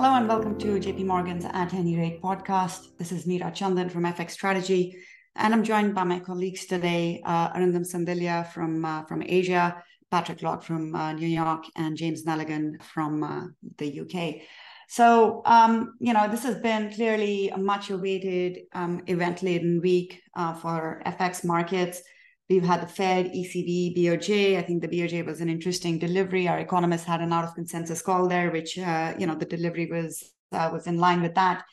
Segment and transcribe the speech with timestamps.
[0.00, 2.96] Hello and welcome to JP Morgan's At Any Rate podcast.
[2.98, 4.96] This is Meera Chandan from FX Strategy,
[5.34, 10.40] and I'm joined by my colleagues today, uh, Arindam Sandilya from, uh, from Asia, Patrick
[10.40, 13.46] Locke from uh, New York, and James Nelligan from uh,
[13.78, 14.42] the UK.
[14.88, 20.22] So, um, you know, this has been clearly a much awaited um, event laden week
[20.36, 22.02] uh, for FX markets.
[22.48, 24.56] We've had the Fed, ECB, BOJ.
[24.56, 26.48] I think the BOJ was an interesting delivery.
[26.48, 29.86] Our economists had an out of consensus call there, which uh, you know the delivery
[29.86, 31.64] was uh, was in line with that.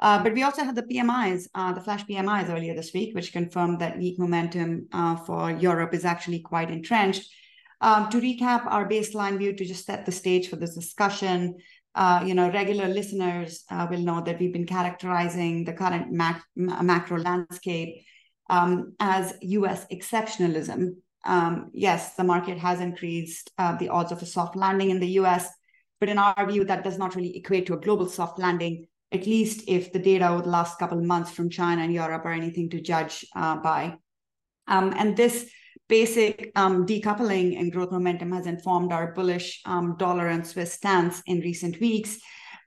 [0.00, 3.32] Uh, but we also had the PMIs, uh, the flash PMIs earlier this week, which
[3.32, 7.30] confirmed that weak momentum uh, for Europe is actually quite entrenched.
[7.82, 11.56] Um, to recap our baseline view, to just set the stage for this discussion,
[11.94, 17.18] uh, you know, regular listeners will know that we've been characterizing the current mac- macro
[17.18, 18.02] landscape
[18.52, 20.96] um, as US exceptionalism.
[21.24, 25.14] Um, yes, the market has increased uh, the odds of a soft landing in the
[25.20, 25.48] US,
[25.98, 29.26] but in our view, that does not really equate to a global soft landing, at
[29.26, 32.32] least if the data over the last couple of months from China and Europe are
[32.32, 33.96] anything to judge uh, by.
[34.68, 35.50] Um, and this
[35.88, 41.22] basic um, decoupling and growth momentum has informed our bullish um, dollar and Swiss stance
[41.26, 42.18] in recent weeks.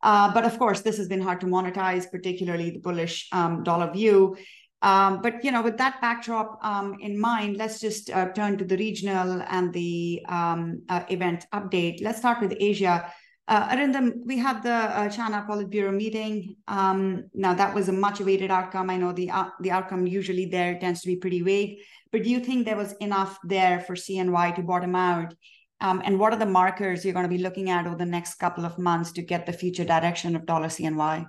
[0.02, 3.92] Uh, but of course, this has been hard to monetize, particularly the bullish um, dollar
[3.92, 4.36] view.
[4.82, 8.66] Um, but you know, with that backdrop um, in mind, let's just uh, turn to
[8.66, 12.02] the regional and the um, uh, event update.
[12.02, 13.12] Let's start with Asia.
[13.48, 16.56] Uh, Arindam, we had the uh, China Politburo meeting.
[16.68, 18.90] Um, now that was a much-awaited outcome.
[18.90, 21.78] I know the uh, the outcome usually there tends to be pretty vague,
[22.12, 25.36] but do you think there was enough there for CNY to bottom out?
[25.82, 28.36] Um, and what are the markers you're going to be looking at over the next
[28.36, 31.28] couple of months to get the future direction of dollar CNY?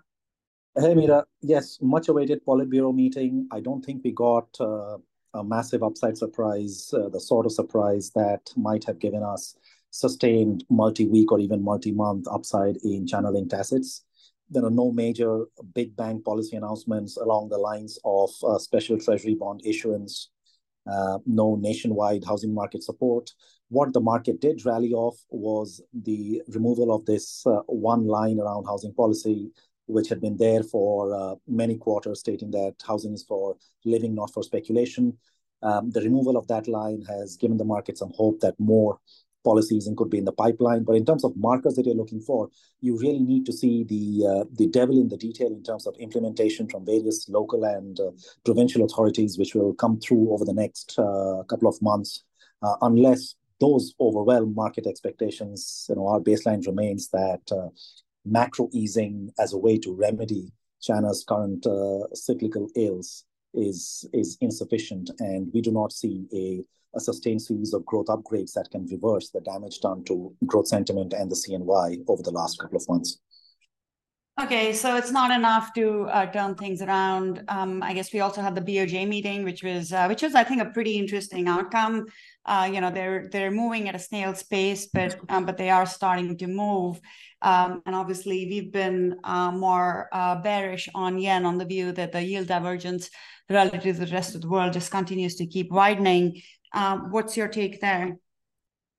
[0.79, 1.25] Hey, Meera.
[1.41, 3.49] Yes, much awaited Politburo meeting.
[3.51, 4.99] I don't think we got uh,
[5.33, 9.57] a massive upside surprise, uh, the sort of surprise that might have given us
[9.91, 14.05] sustained multi-week or even multi-month upside in China linked assets.
[14.51, 19.35] There are no major big bank policy announcements along the lines of uh, special treasury
[19.35, 20.29] bond issuance,
[20.87, 23.33] uh, no nationwide housing market support.
[23.71, 28.67] What the market did rally off was the removal of this uh, one line around
[28.67, 29.53] housing policy
[29.87, 34.33] which had been there for uh, many quarters, stating that housing is for living, not
[34.33, 35.17] for speculation.
[35.63, 38.99] Um, the removal of that line has given the market some hope that more
[39.47, 40.83] policies could be in the pipeline.
[40.83, 44.05] But in terms of markers that you're looking for, you really need to see the
[44.31, 48.11] uh, the devil in the detail in terms of implementation from various local and uh,
[48.45, 52.25] provincial authorities, which will come through over the next uh, couple of months,
[52.63, 55.87] uh, unless those overwhelm market expectations.
[55.89, 57.69] You know, our baseline remains that uh,
[58.27, 65.11] macro easing as a way to remedy China's current uh, cyclical ills is is insufficient,
[65.19, 66.63] and we do not see a,
[66.97, 71.13] a sustained series of growth upgrades that can reverse the damage done to growth sentiment
[71.13, 73.19] and the CNY over the last couple of months.
[74.39, 77.43] Okay, so it's not enough to uh, turn things around.
[77.49, 80.45] Um, I guess we also had the BOJ meeting, which was uh, which was I
[80.45, 82.05] think a pretty interesting outcome.
[82.45, 85.87] Uh, you know, they're they're moving at a snail's pace, but um, but they are
[85.87, 87.01] starting to move.
[87.41, 92.13] Um, and obviously, we've been uh, more uh, bearish on yen on the view that
[92.13, 93.09] the yield divergence
[93.49, 96.43] relative to the rest of the world just continues to keep widening.
[96.75, 98.19] Um, what's your take there?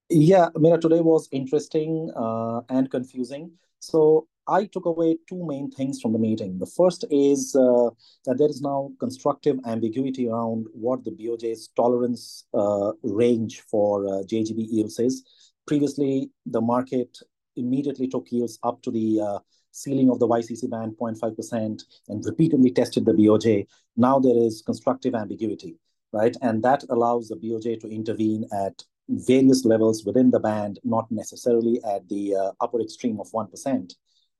[0.09, 3.51] Yeah, Meera, today was interesting uh, and confusing.
[3.79, 6.59] So I took away two main things from the meeting.
[6.59, 7.89] The first is uh,
[8.25, 14.23] that there is now constructive ambiguity around what the BOJ's tolerance uh, range for uh,
[14.23, 15.23] JGB yields is.
[15.65, 17.17] Previously, the market
[17.55, 19.39] immediately took yields up to the uh,
[19.71, 23.67] ceiling of the YCC band, 0.5%, and repeatedly tested the BOJ.
[23.95, 25.75] Now there is constructive ambiguity,
[26.13, 26.35] right?
[26.41, 31.81] And that allows the BOJ to intervene at various levels within the band, not necessarily
[31.83, 33.93] at the uh, upper extreme of 1%.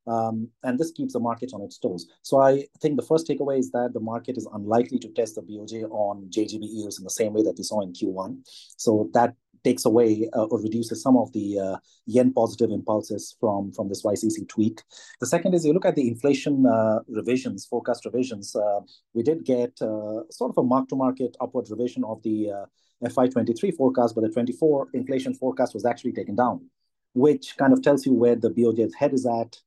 [0.07, 2.07] Um, and this keeps the market on its toes.
[2.21, 5.41] So I think the first takeaway is that the market is unlikely to test the
[5.41, 8.39] BOJ on JGB yields in the same way that we saw in Q1.
[8.77, 13.71] So that takes away uh, or reduces some of the uh, yen positive impulses from,
[13.73, 14.81] from this YCC tweak.
[15.19, 18.55] The second is you look at the inflation uh, revisions, forecast revisions.
[18.55, 18.79] Uh,
[19.13, 22.65] we did get uh, sort of a mark to market upward revision of the uh,
[23.03, 26.65] FY23 forecast, but the 24 inflation forecast was actually taken down,
[27.13, 29.59] which kind of tells you where the BOJ's head is at.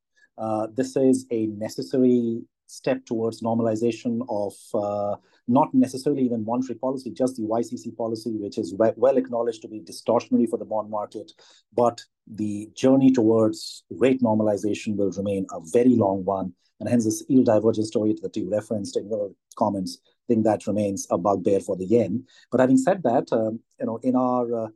[0.75, 5.17] This is a necessary step towards normalization of uh,
[5.49, 9.81] not necessarily even monetary policy, just the YCC policy, which is well acknowledged to be
[9.81, 11.33] distortionary for the bond market.
[11.75, 16.55] But the journey towards rate normalization will remain a very long one.
[16.79, 20.67] And hence, this yield divergence story that you referenced in your comments, I think that
[20.67, 22.25] remains a bugbear for the yen.
[22.51, 24.69] But having said that, um, you know, in our uh,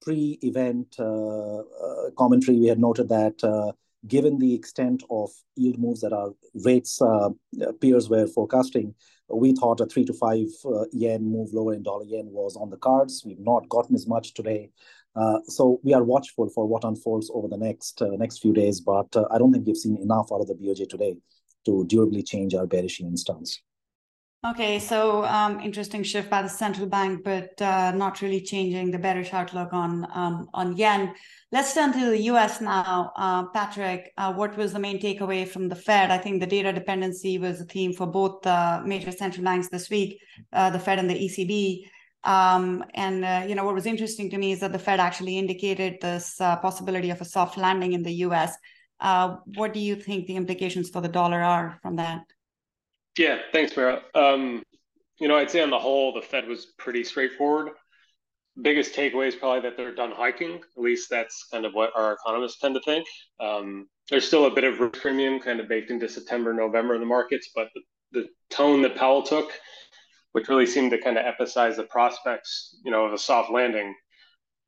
[0.00, 3.72] pre-event uh, uh, commentary, we had noted that uh,
[4.06, 6.30] given the extent of yield moves that our
[6.64, 7.30] rates uh,
[7.80, 8.94] peers were forecasting,
[9.28, 12.70] we thought a three to five uh, yen move lower in dollar yen was on
[12.70, 13.22] the cards.
[13.24, 14.70] We've not gotten as much today.
[15.16, 18.80] Uh, so we are watchful for what unfolds over the next uh, next few days,
[18.80, 21.16] but uh, I don't think we've seen enough out of the BOJ today
[21.66, 23.60] to durably change our bearish stance.
[24.42, 28.98] Okay, so um, interesting shift by the central bank, but uh, not really changing the
[28.98, 31.12] bearish outlook on um, on yen.
[31.52, 32.58] Let's turn to the U.S.
[32.62, 34.14] now, uh, Patrick.
[34.16, 36.10] Uh, what was the main takeaway from the Fed?
[36.10, 39.90] I think the data dependency was a theme for both the major central banks this
[39.90, 40.18] week,
[40.54, 41.84] uh, the Fed and the ECB.
[42.24, 45.36] Um, and uh, you know what was interesting to me is that the Fed actually
[45.36, 48.56] indicated this uh, possibility of a soft landing in the U.S.
[48.98, 52.22] what do you think the implications for the dollar are from that?
[53.20, 54.00] Yeah, thanks, Meera.
[54.14, 54.62] Um,
[55.18, 57.72] you know, I'd say on the whole, the Fed was pretty straightforward.
[58.62, 60.54] Biggest takeaway is probably that they're done hiking.
[60.54, 63.06] At least that's kind of what our economists tend to think.
[63.38, 67.00] Um, there's still a bit of risk premium kind of baked into September, November in
[67.00, 67.82] the markets, but the,
[68.12, 69.52] the tone that Powell took,
[70.32, 73.94] which really seemed to kind of emphasize the prospects, you know, of a soft landing,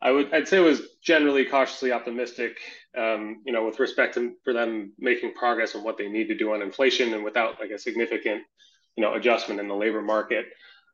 [0.02, 2.58] I would I'd say was generally cautiously optimistic,
[2.98, 6.34] um, you know, with respect to for them making progress on what they need to
[6.34, 8.42] do on inflation and without like a significant,
[8.96, 10.46] you know, adjustment in the labor market.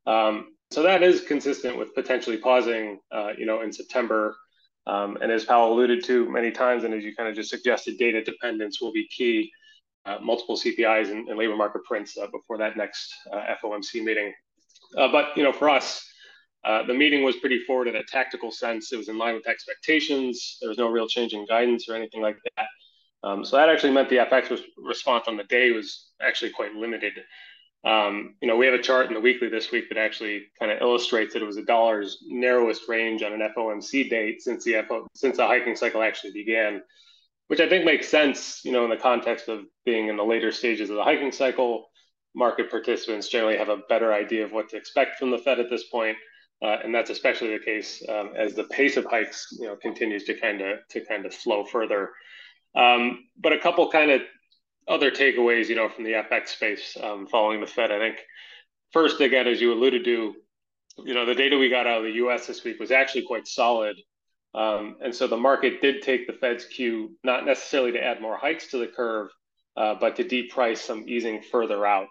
[0.07, 4.37] Um, so that is consistent with potentially pausing, uh, you know, in September.
[4.87, 7.99] Um, and as Powell alluded to many times, and as you kind of just suggested,
[7.99, 9.51] data dependence will be key.
[10.07, 14.33] Uh, multiple CPIs and, and, labor market prints uh, before that next uh, FOMC meeting.
[14.97, 16.08] Uh, but you know, for us,
[16.65, 18.93] uh, the meeting was pretty forward in a tactical sense.
[18.93, 20.59] It was in line with expectations.
[20.61, 22.67] There was no real change in guidance or anything like that.
[23.23, 27.15] Um, so that actually meant the FX response on the day was actually quite limited.
[27.85, 30.71] Um, you know, we have a chart in the weekly this week that actually kind
[30.73, 34.83] of illustrates that it was the dollar's narrowest range on an FOMC date since the
[34.89, 36.83] FO, since the hiking cycle actually began,
[37.47, 38.61] which I think makes sense.
[38.65, 41.89] You know, in the context of being in the later stages of the hiking cycle,
[42.35, 45.71] market participants generally have a better idea of what to expect from the Fed at
[45.71, 46.17] this point.
[46.61, 50.25] Uh, and that's especially the case um, as the pace of hikes, you know, continues
[50.25, 52.11] to kind of to kind of flow further.
[52.75, 54.23] Um, but a couple kind of
[54.89, 57.93] other takeaways, you know, from the FX space um, following the Fed.
[57.93, 58.19] I think
[58.93, 60.35] first, again, as you alluded to,
[61.05, 62.47] you know, the data we got out of the U.S.
[62.47, 63.97] this week was actually quite solid,
[64.55, 68.37] um, and so the market did take the Fed's cue, not necessarily to add more
[68.37, 69.29] hikes to the curve,
[69.77, 72.09] uh, but to deprice some easing further out.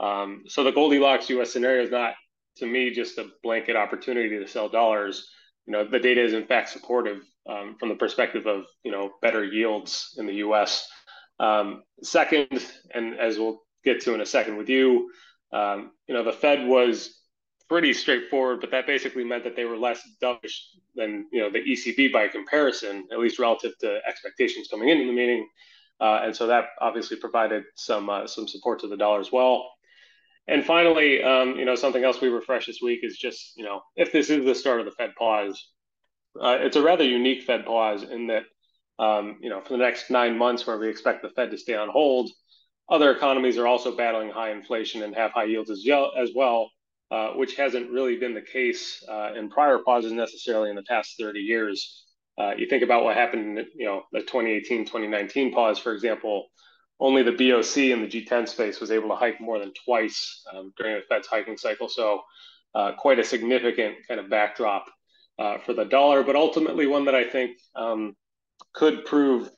[0.00, 1.52] Um, so the Goldilocks U.S.
[1.52, 2.14] scenario is not
[2.56, 5.28] to me just a blanket opportunity to sell dollars.
[5.66, 9.12] You know, the data is in fact supportive um, from the perspective of you know
[9.20, 10.88] better yields in the U.S.
[11.38, 12.64] Um, second,
[12.94, 15.10] and as we'll get to in a second with you,
[15.52, 17.18] um, you know, the Fed was
[17.68, 20.58] pretty straightforward, but that basically meant that they were less dovish
[20.94, 25.12] than you know the ECB by comparison, at least relative to expectations coming into the
[25.12, 25.48] meeting.
[26.00, 29.70] Uh, and so that obviously provided some uh, some support to the dollar as well.
[30.48, 33.80] And finally, um, you know, something else we refresh this week is just, you know,
[33.96, 35.70] if this is the start of the Fed pause,
[36.40, 38.42] uh, it's a rather unique Fed pause in that,
[38.98, 41.74] um, you know, for the next nine months where we expect the Fed to stay
[41.74, 42.30] on hold,
[42.88, 45.86] other economies are also battling high inflation and have high yields as,
[46.18, 46.70] as well,
[47.10, 51.14] uh, which hasn't really been the case uh, in prior pauses necessarily in the past
[51.18, 52.04] 30 years.
[52.38, 56.48] Uh, you think about what happened in, you know, the 2018, 2019 pause, for example,
[57.02, 60.72] only the BOC in the G10 space was able to hike more than twice um,
[60.76, 61.88] during the Fed's hiking cycle.
[61.88, 62.22] So,
[62.76, 64.86] uh, quite a significant kind of backdrop
[65.38, 68.14] uh, for the dollar, but ultimately one that I think um,
[68.72, 69.50] could prove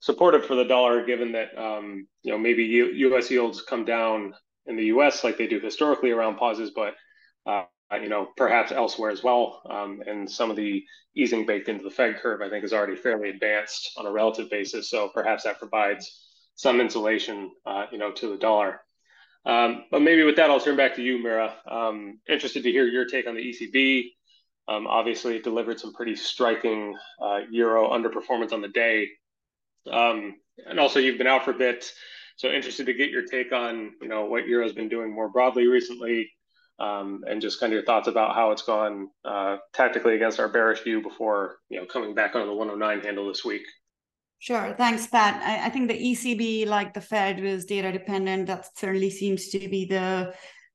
[0.00, 3.30] supportive for the dollar, given that um, you know maybe U- U.S.
[3.30, 4.34] yields come down
[4.64, 5.22] in the U.S.
[5.22, 6.94] like they do historically around pauses, but
[7.44, 7.64] uh,
[8.00, 9.62] you know perhaps elsewhere as well.
[9.68, 10.82] Um, and some of the
[11.14, 14.50] easing baked into the Fed curve, I think, is already fairly advanced on a relative
[14.50, 14.90] basis.
[14.90, 16.25] So perhaps that provides
[16.56, 18.80] some insulation, uh, you know, to the dollar.
[19.44, 21.52] Um, but maybe with that, I'll turn back to you, Meera.
[21.70, 24.08] Um, interested to hear your take on the ECB.
[24.66, 29.08] Um, obviously, it delivered some pretty striking uh, euro underperformance on the day,
[29.92, 30.34] um,
[30.68, 31.92] and also you've been out for a bit.
[32.36, 35.68] So interested to get your take on, you know, what euro's been doing more broadly
[35.68, 36.30] recently,
[36.80, 40.48] um, and just kind of your thoughts about how it's gone uh, tactically against our
[40.48, 43.62] bearish view before, you know, coming back on the 109 handle this week.
[44.38, 44.74] Sure.
[44.76, 45.42] Thanks, Pat.
[45.42, 48.46] I, I, think the ECB, like the Fed, was data dependent.
[48.46, 50.34] That certainly seems to be the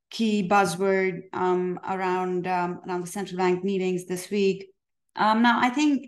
[0.10, 4.68] key buzzword um, around um, around the central bank meetings this week.
[5.16, 6.08] Um, now, I think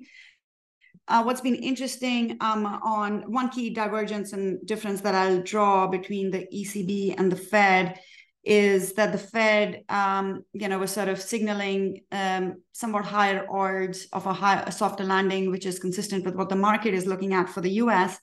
[1.08, 6.32] uh, what's been interesting um, on one key divergence and difference that I'll draw between
[6.32, 8.00] the ECB and the Fed
[8.44, 14.08] is that the Fed, um, you know, was sort of signaling um, somewhat higher odds
[14.12, 17.34] of a, high, a softer landing, which is consistent with what the market is looking
[17.34, 18.20] at for the U.S.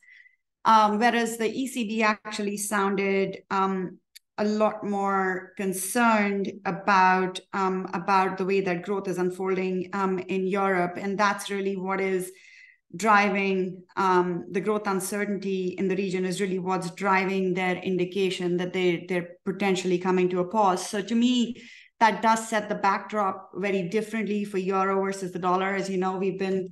[0.65, 3.99] Um, whereas the ECB actually sounded um,
[4.37, 10.47] a lot more concerned about um, about the way that growth is unfolding um, in
[10.47, 12.31] Europe, and that's really what is
[12.97, 18.73] driving um, the growth uncertainty in the region is really what's driving their indication that
[18.73, 20.89] they they're potentially coming to a pause.
[20.89, 21.57] So to me,
[22.01, 25.75] that does set the backdrop very differently for euro versus the dollar.
[25.75, 26.71] As you know, we've been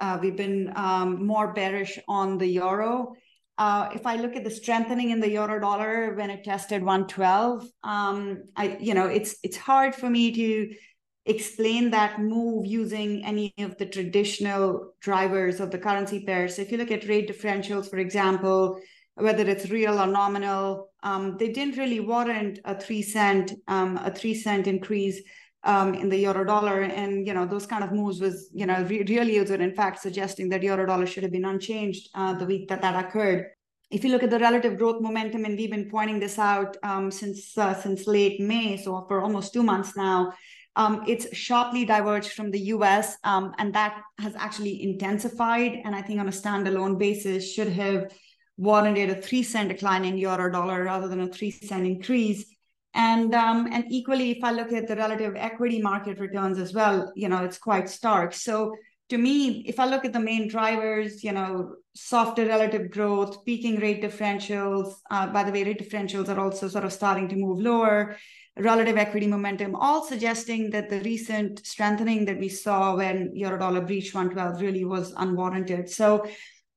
[0.00, 3.14] uh, we've been um, more bearish on the euro.
[3.56, 7.64] Uh, if I look at the strengthening in the euro dollar when it tested 112,
[7.84, 10.74] um, I you know it's it's hard for me to
[11.26, 16.56] explain that move using any of the traditional drivers of the currency pairs.
[16.56, 18.80] So if you look at rate differentials, for example,
[19.14, 24.10] whether it's real or nominal, um, they didn't really warrant a three cent um, a
[24.10, 25.22] three cent increase
[25.62, 28.82] um, in the euro dollar, and you know those kind of moves was you know
[28.82, 32.34] re- real yields were in fact suggesting that euro dollar should have been unchanged uh,
[32.34, 33.46] the week that that occurred.
[33.90, 37.10] If you look at the relative growth momentum, and we've been pointing this out um,
[37.10, 40.32] since uh, since late May, so for almost two months now,
[40.76, 45.80] um, it's sharply diverged from the US, um, and that has actually intensified.
[45.84, 48.12] And I think on a standalone basis, should have
[48.56, 52.44] warranted a three cent decline in euro dollar rather than a three cent increase.
[52.94, 57.12] And um, and equally, if I look at the relative equity market returns as well,
[57.14, 58.32] you know, it's quite stark.
[58.32, 58.74] So
[59.10, 63.76] to me, if I look at the main drivers, you know, softer relative growth, peaking
[63.76, 64.94] rate differentials.
[65.10, 68.16] Uh, by the way, rate differentials are also sort of starting to move lower
[68.56, 73.80] relative equity momentum, all suggesting that the recent strengthening that we saw when euro dollar
[73.80, 75.88] breached 112 really was unwarranted.
[75.90, 76.26] So,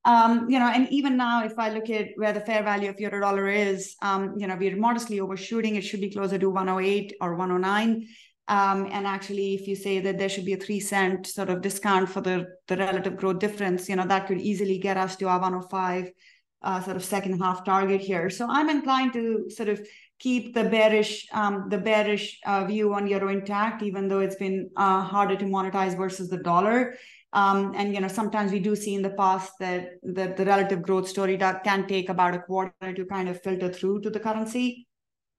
[0.05, 2.99] um, you know, and even now, if I look at where the fair value of
[2.99, 5.75] euro dollar is, um, you know, we're modestly overshooting.
[5.75, 8.07] It should be closer to 108 or 109.
[8.49, 11.61] Um, and actually, if you say that there should be a three cent sort of
[11.61, 15.27] discount for the, the relative growth difference, you know, that could easily get us to
[15.27, 16.11] our 105
[16.61, 18.29] uh, sort of second half target here.
[18.29, 19.85] So I'm inclined to sort of
[20.19, 24.69] keep the bearish um, the bearish uh, view on euro intact, even though it's been
[24.75, 26.95] uh, harder to monetize versus the dollar.
[27.33, 30.81] Um, and you know sometimes we do see in the past that, that the relative
[30.81, 34.19] growth story that can take about a quarter to kind of filter through to the
[34.19, 34.87] currency.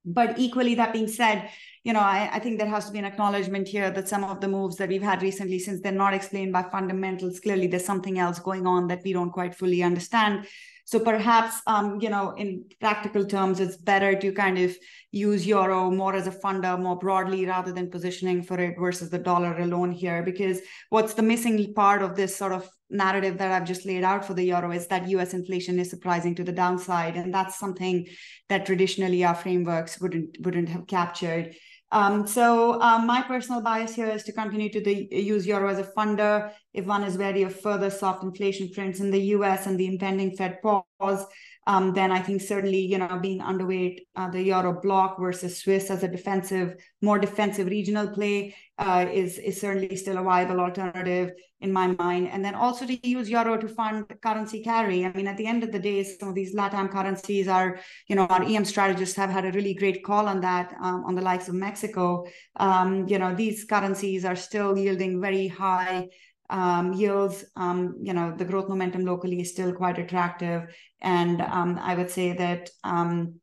[0.04, 1.50] But equally, that being said,
[1.84, 4.40] you know, I, I, think there has to be an acknowledgement here that some of
[4.40, 8.18] the moves that we've had recently, since they're not explained by fundamentals, clearly there's something
[8.18, 10.46] else going on that we don't quite fully understand.
[10.88, 14.74] So perhaps, um, you know, in practical terms, it's better to kind of
[15.12, 19.18] use euro more as a funder more broadly rather than positioning for it versus the
[19.18, 20.22] dollar alone here.
[20.22, 24.24] Because what's the missing part of this sort of narrative that I've just laid out
[24.24, 27.16] for the euro is that US inflation is surprising to the downside.
[27.16, 28.06] And that's something
[28.48, 31.54] that traditionally our frameworks wouldn't wouldn't have captured.
[31.90, 35.78] Um, so um, my personal bias here is to continue to the, use euro as
[35.78, 39.80] a funder if one is wary of further soft inflation prints in the US and
[39.80, 41.24] the impending Fed pause.
[41.68, 45.90] Um, then I think certainly, you know, being underweight uh, the euro bloc versus Swiss
[45.90, 51.32] as a defensive, more defensive regional play uh, is is certainly still a viable alternative
[51.60, 52.30] in my mind.
[52.32, 55.04] And then also to use euro to fund currency carry.
[55.04, 58.16] I mean, at the end of the day, some of these LATAM currencies are, you
[58.16, 61.22] know, our EM strategists have had a really great call on that um, on the
[61.22, 62.24] likes of Mexico.
[62.56, 66.08] Um, you know, these currencies are still yielding very high
[66.50, 70.74] um, yields, um, you know, the growth momentum locally is still quite attractive.
[71.00, 73.40] And um, I would say that, um,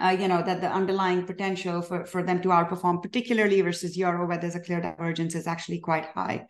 [0.00, 4.26] uh, you know, that the underlying potential for, for them to outperform, particularly versus euro,
[4.26, 6.46] where there's a clear divergence, is actually quite high.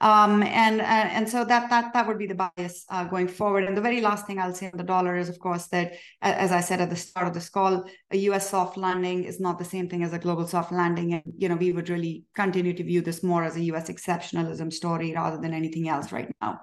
[0.00, 3.64] Um, and uh, and so that that that would be the bias uh, going forward.
[3.64, 6.52] And the very last thing I'll say on the dollar is, of course, that as
[6.52, 8.50] I said at the start of this call, a U.S.
[8.50, 11.56] soft landing is not the same thing as a global soft landing, and you know
[11.56, 13.88] we would really continue to view this more as a U.S.
[13.88, 16.60] exceptionalism story rather than anything else right now.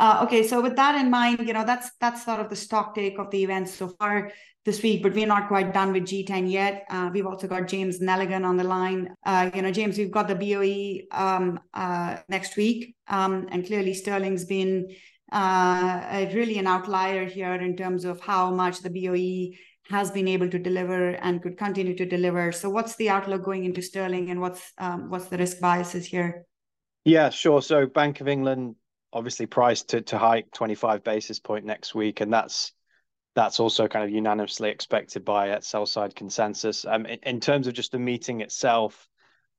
[0.00, 2.94] Uh, okay, so with that in mind, you know that's that's sort of the stock
[2.94, 4.32] take of the events so far
[4.64, 6.86] this week, but we're not quite done with G10 yet.
[6.88, 9.14] Uh, we've also got James Nelligan on the line.
[9.26, 13.92] Uh, you know, James, we've got the BOE um, uh, next week, um, and clearly
[13.92, 14.88] Sterling's been
[15.32, 19.54] uh, really an outlier here in terms of how much the BOE
[19.94, 22.52] has been able to deliver and could continue to deliver.
[22.52, 26.46] So, what's the outlook going into Sterling, and what's um, what's the risk biases here?
[27.04, 27.60] Yeah, sure.
[27.60, 28.76] So, Bank of England
[29.12, 32.72] obviously priced to to hike 25 basis point next week, and that's
[33.34, 36.84] that's also kind of unanimously expected by sell side consensus.
[36.84, 39.08] Um, in, in, terms of just the meeting itself,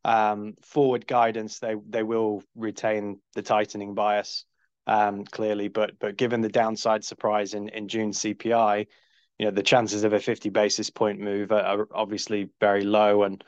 [0.03, 4.45] um, forward guidance, they they will retain the tightening bias
[4.87, 8.87] um, clearly, but but given the downside surprise in in June CPI,
[9.37, 13.23] you know the chances of a 50 basis point move are, are obviously very low,
[13.23, 13.43] and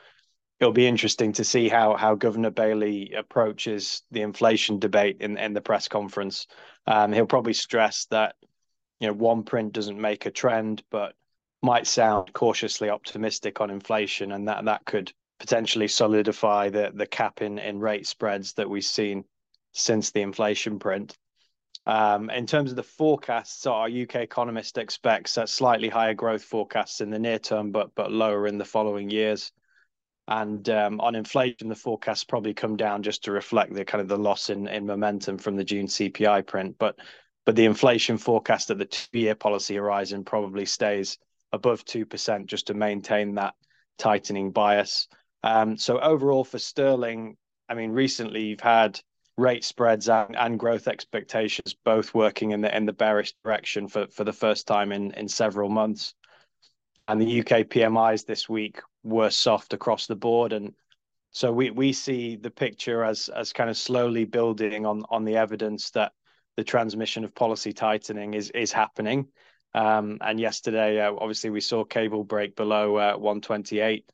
[0.64, 5.52] it'll be interesting to see how how Governor Bailey approaches the inflation debate in in
[5.52, 6.46] the press conference.
[6.86, 8.36] Um, he'll probably stress that
[8.98, 11.14] you know one print doesn't make a trend, but
[11.62, 17.42] might sound cautiously optimistic on inflation, and that that could potentially solidify the the cap
[17.42, 19.24] in in rate spreads that we've seen
[19.72, 21.14] since the inflation print.
[21.84, 27.02] Um, in terms of the forecasts, our UK economist expects a slightly higher growth forecasts
[27.02, 29.52] in the near term, but but lower in the following years.
[30.26, 34.08] And um, on inflation, the forecasts probably come down just to reflect the kind of
[34.08, 36.76] the loss in in momentum from the June CPI print.
[36.78, 36.96] But
[37.44, 41.18] but the inflation forecast at the two-year policy horizon probably stays
[41.52, 43.54] above two percent just to maintain that
[43.98, 45.08] tightening bias.
[45.42, 47.36] Um, so overall for sterling,
[47.68, 48.98] I mean, recently you've had
[49.36, 54.06] rate spreads and, and growth expectations both working in the in the bearish direction for,
[54.06, 56.14] for the first time in, in several months.
[57.08, 60.52] And the UK PMIs this week were soft across the board.
[60.52, 60.74] And
[61.30, 65.36] so we, we see the picture as as kind of slowly building on on the
[65.36, 66.12] evidence that
[66.56, 69.28] the transmission of policy tightening is is happening.
[69.74, 74.10] Um, and yesterday, uh, obviously, we saw cable break below uh, 128.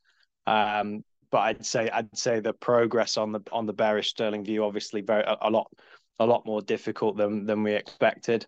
[0.47, 4.65] Um, but I'd say I'd say the progress on the on the bearish sterling view
[4.65, 5.71] obviously very a, a lot
[6.19, 8.47] a lot more difficult than than we expected.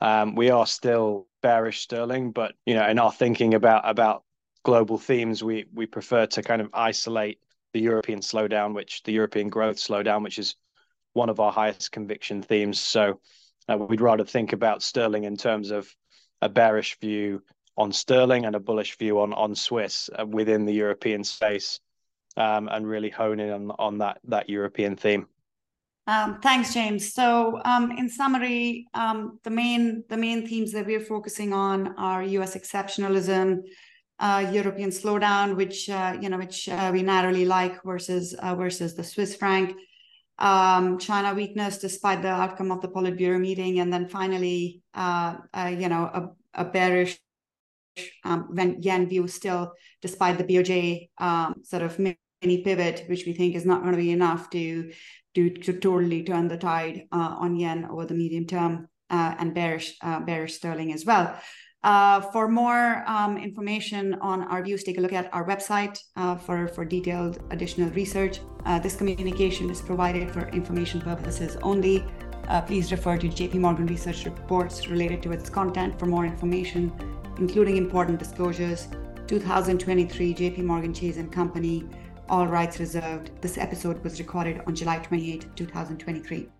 [0.00, 4.22] Um, we are still bearish sterling, but you know, in our thinking about about
[4.62, 7.38] global themes, we we prefer to kind of isolate
[7.72, 10.56] the European slowdown, which the European growth slowdown, which is
[11.12, 12.80] one of our highest conviction themes.
[12.80, 13.20] So
[13.68, 15.94] uh, we'd rather think about sterling in terms of
[16.42, 17.42] a bearish view
[17.76, 21.80] on sterling and a bullish view on on Swiss uh, within the European space
[22.36, 25.26] um, and really hone in on, on that that European theme.
[26.06, 27.14] Um, thanks, James.
[27.14, 32.22] So, um, in summary, um, the main the main themes that we're focusing on are
[32.22, 32.56] U.S.
[32.56, 33.60] exceptionalism,
[34.52, 39.04] European slowdown, which uh, you know which uh, we narrowly like versus uh, versus the
[39.04, 39.74] Swiss franc,
[40.38, 45.72] um, China weakness despite the outcome of the Politburo meeting, and then finally, uh, uh,
[45.76, 47.18] you know, a, a bearish
[48.24, 48.48] um,
[48.80, 53.66] yen view still, despite the BOJ um, sort of mini pivot, which we think is
[53.66, 54.92] not going to be enough to
[55.34, 59.54] to, to totally turn the tide uh, on yen over the medium term uh, and
[59.54, 61.38] bearish uh, bearish sterling as well.
[61.82, 66.36] Uh, for more um, information on our views, take a look at our website uh,
[66.36, 68.40] for, for detailed additional research.
[68.66, 72.04] Uh, this communication is provided for information purposes only.
[72.66, 76.92] please refer to JP Morgan research reports related to its content for more information
[77.40, 78.88] including important disclosures,
[79.26, 81.84] 2023 JP Morgan Chase and Company,
[82.28, 83.30] all rights reserved.
[83.40, 86.59] This episode was recorded on July 28, 2023.